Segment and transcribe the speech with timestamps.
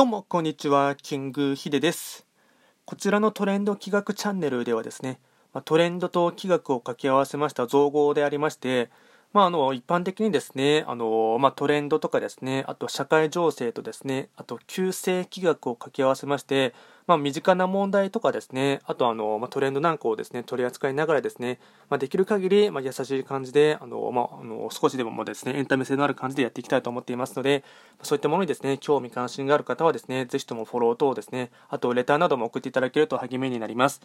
[0.00, 0.94] どうも、こんにちは。
[0.94, 2.26] キングヒデです。
[2.86, 5.20] こちらのトレンド企画チャンネルではですね、
[5.66, 8.88] トレンドと企画を掛け合わせました造語でありまして、
[9.32, 16.74] まあ、あの一般的にですねあの、まあ、トレンドとかですねあと社会情勢とですねあと旧世気学を掛け合わせまして、
[17.06, 27.62] まあ、身近な問題とかですねあとあの、まあ、トレンドなんかをですね取り扱いながらですね、まあ、できる限り、まあ、優しい感じであの、まあ、あの少しでももですねエンタメ性のある感じでやっていきたいと思っていますので
[28.02, 34.00] そういったものにですね興味関心がある方はですねぜひともフォロー等ですねあとレターなども送っていただけると励みになります。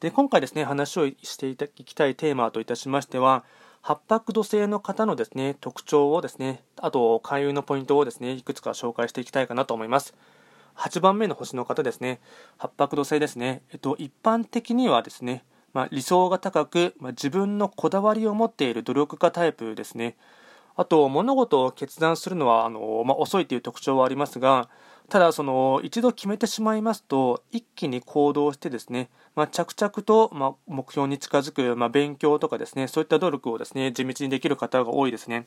[0.00, 3.44] で今回ですね話をしていきたいテーマといたしましては
[3.82, 10.14] 八白土星の方のですね特徴をですねあと開運のポイントをですねいくつか紹介していきたいかなと思います。
[10.76, 12.20] 8番目の星の方ですね
[12.56, 20.16] 八白土星ですねえっと一般的にはですねまあ、理想が高く、まあ、自分のこだわりを持っている努力家タイプですね。
[20.76, 24.68] あと物事を決断するのはあの、まあ、遅いという特徴はありますが
[25.10, 35.46] ただその一度決めてしまいますと一気に行動してですね、まあ、着々と、ま目標に近づく、ま勉強とかですねそういった努力をですね地道にできる方が多いですね。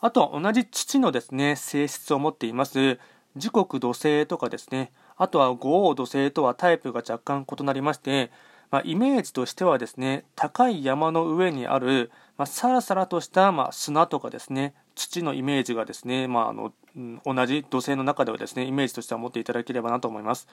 [0.00, 2.98] あとは同じ父のですね性質を持っています。
[3.36, 8.30] 時刻土星とかですねあとは五王土星とはタイプが若干異なりまして
[8.70, 16.72] まあ、イメージとしてはですね高い山の上にある、まあ、さらさらとした、まあ、砂とかですね土のイメージがですね、まあ、あの
[17.24, 20.48] 同じ土星の中ではですねイメージとしては持っていただければなと思います。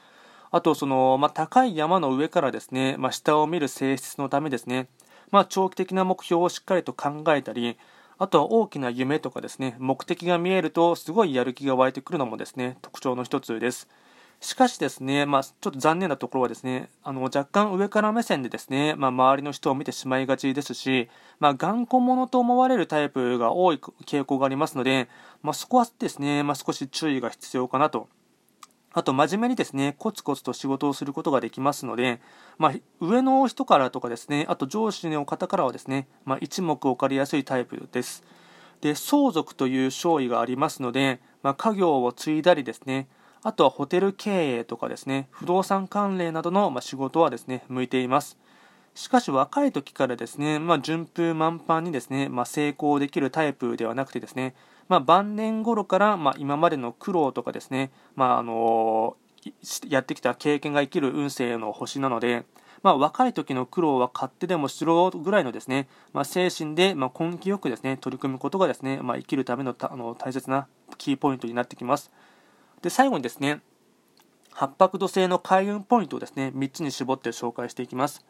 [0.52, 4.88] あとその、まあ、高い山の上からですね、まあ、下を見る性質のためですね、
[5.32, 7.78] まあ、長期的な目標をしっかりと考えたり
[8.18, 13.90] あとは大きな夢とかですね目的が見えるとすごいやる気が湧いてくるのもですね特徴の一つです。
[14.46, 25.10] しかしですね、まあ、ちょっと残念なところはですね、あの若干上から目線でですね、まあ、周りの人を見てしまいがちですし、まあ、頑固者と思われるタイプが多い傾向がありますので、
[25.42, 28.08] まあ、そこはですね、まあ、少し注意が必要かなと。
[28.94, 32.22] あと、真面目にですね、コツコツと仕事をすることができますので、
[32.60, 38.24] まあ、上の人からとかですね、あと上司の方からはですね、まあ、一目置かれやすいタイプです。
[38.82, 43.08] で、相続という勝利がありますので、まあ、家業を継いだりですね、
[43.46, 48.40] あとはホテル経営とかですね、不動産関連などの仕事はですね、向いています。
[48.96, 54.56] しかし若い時からですね、まあ、順風満帆にですね、まあ、成功できるタイプではなくてですね、
[54.90, 59.16] まあ、晩年頃から、ま、今までの苦労とかですね、まああの
[59.88, 62.46] やってきた経験が生きる運勢の星なので、
[62.82, 70.68] まあ、若い時の苦労は勝手でもしろぐらいのですね、まあ、精神で、ま、根気よくですね取り組むことがですね、まあ、生きるためのあの大切な
[70.98, 72.12] キーポイントになってきます。
[72.86, 73.62] で最後にですね
[74.52, 78.24] 八白土星の開運ポイントをですね3つに絞って紹介していきます。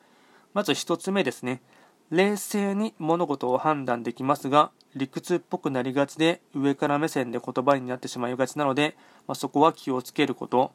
[0.53, 1.61] まず1つ目ですね
[2.09, 8.95] 冷静に物事を判断できますが理屈っぽくなりがちで上から目線で言葉になってしまいがちなので、
[9.27, 10.71] まあ、そこは気をつけること。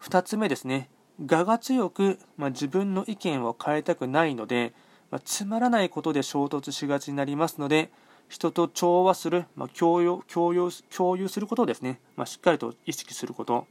[0.00, 0.88] 2つ目ですね
[1.30, 4.72] 我が強く、まあ、自分の意見を変えたくないので、
[5.10, 7.90] まあ、つまらないことで衝突しがちになりますので
[8.28, 13.66] 人と調和する、まあ、共有共有共有することをですね、まあ、しっかりと意識すること。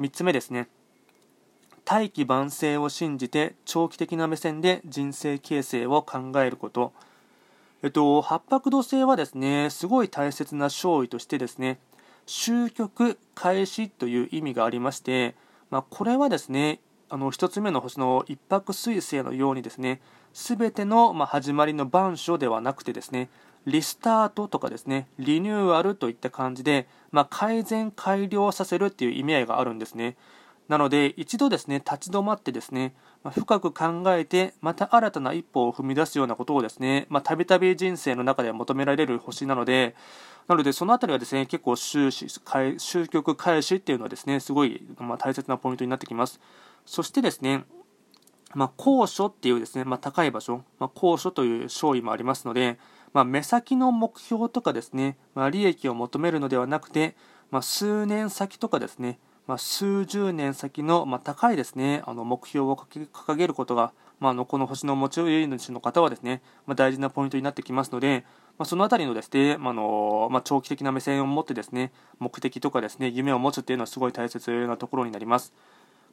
[0.00, 0.68] 3つ目ですね。
[1.84, 6.92] 大器晩成を信じて長期的な目線で人生形成を考えること。
[7.82, 11.78] えっと、八白土星はですね、すごい大切な勝利としてですね、
[12.26, 15.34] 終局開始という意味がありまして、
[15.70, 20.00] まあ、これはですね、あの1つ目の星の一泊彗星のようにですね、
[20.32, 23.28] すべての、ま始まりの番書ではなくてですね、
[23.66, 30.16] リスタートとかですね、リニューアルといった感じで、まあ、改善、改良させるっていう意味合いがあるんですね。
[30.68, 32.94] なので、一度ですね、立ち止まってですね、
[33.24, 39.96] まあ、深く考えて、また新たな一歩を踏み出すようなことをですね、たびたび人生の中では求められる星なので、
[40.46, 42.28] なので、そのあたりはですね、結構終始、
[42.78, 46.40] 終局返しっていうのはですね、すごい、まあ、大切なポイントになってきます。
[46.86, 47.64] そしてですね、
[48.54, 52.78] まあ、高所っていうですね、まあ、高い場所、まあ、高所という勝利もありますので、
[53.12, 57.16] まあ、目先の目標とかですね、まあ、利益を求めるのではなくて、
[57.50, 68.24] まあ、数年先とかですね、まあ、数十年先の、まあ、高いですねあの目標を掲げることが、まあ、のこの星の持ち主の方はですね、まあ、大事なポイントになってきますので、
[68.58, 71.90] まあ、そのあたりのですね、まあのまあ、長期的な目線を持ってですね
[72.20, 75.52] 目的とかですね夢を持つっていうのはすごい大切なところになります。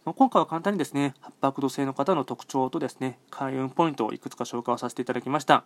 [0.05, 5.65] まあ、今回は簡単にですね八白土星の方の特徴とですね開運ポイントをいくつか紹介をさせていただきました。